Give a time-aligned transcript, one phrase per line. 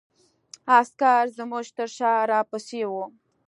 [0.77, 3.03] عسکر زموږ تر شا را پسې وو.